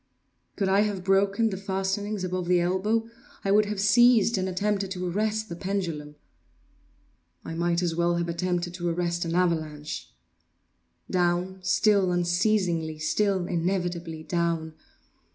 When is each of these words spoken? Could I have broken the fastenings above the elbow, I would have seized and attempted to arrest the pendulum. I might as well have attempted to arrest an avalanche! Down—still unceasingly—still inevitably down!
Could 0.55 0.67
I 0.67 0.79
have 0.79 1.03
broken 1.03 1.51
the 1.51 1.57
fastenings 1.57 2.23
above 2.23 2.47
the 2.47 2.59
elbow, 2.59 3.07
I 3.45 3.51
would 3.51 3.65
have 3.65 3.79
seized 3.79 4.35
and 4.35 4.49
attempted 4.49 4.89
to 4.89 5.07
arrest 5.07 5.47
the 5.47 5.55
pendulum. 5.55 6.15
I 7.45 7.53
might 7.53 7.83
as 7.83 7.93
well 7.95 8.15
have 8.15 8.27
attempted 8.27 8.73
to 8.73 8.89
arrest 8.89 9.25
an 9.25 9.35
avalanche! 9.35 10.11
Down—still 11.11 12.11
unceasingly—still 12.11 13.45
inevitably 13.45 14.23
down! 14.23 14.73